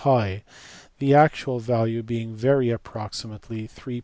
[0.03, 0.41] r,
[0.97, 3.99] the actual value being very approximately 3*1416.